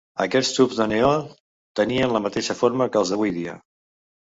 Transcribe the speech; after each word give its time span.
Aquests 0.23 0.53
tubs 0.53 0.79
de 0.79 0.87
neó 0.93 1.11
tenien 1.81 2.17
la 2.17 2.23
mateixa 2.29 2.59
forma 2.65 2.91
que 2.95 3.03
els 3.05 3.15
d'avui 3.15 3.37
dia. 3.39 3.57